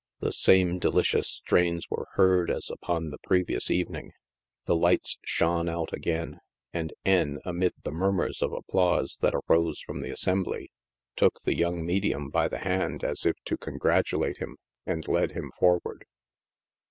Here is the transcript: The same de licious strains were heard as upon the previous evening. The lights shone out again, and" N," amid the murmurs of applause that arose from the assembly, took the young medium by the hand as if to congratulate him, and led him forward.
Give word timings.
The 0.19 0.31
same 0.31 0.79
de 0.79 0.89
licious 0.89 1.27
strains 1.27 1.85
were 1.91 2.07
heard 2.15 2.49
as 2.49 2.71
upon 2.71 3.11
the 3.11 3.19
previous 3.19 3.69
evening. 3.69 4.13
The 4.65 4.75
lights 4.75 5.19
shone 5.23 5.69
out 5.69 5.93
again, 5.93 6.39
and" 6.73 6.91
N," 7.05 7.37
amid 7.45 7.73
the 7.83 7.91
murmurs 7.91 8.41
of 8.41 8.51
applause 8.51 9.17
that 9.21 9.35
arose 9.47 9.79
from 9.81 10.01
the 10.01 10.09
assembly, 10.09 10.71
took 11.15 11.41
the 11.43 11.53
young 11.55 11.85
medium 11.85 12.31
by 12.31 12.47
the 12.47 12.57
hand 12.57 13.03
as 13.03 13.27
if 13.27 13.35
to 13.45 13.57
congratulate 13.57 14.39
him, 14.39 14.57
and 14.87 15.07
led 15.07 15.33
him 15.33 15.51
forward. 15.59 16.05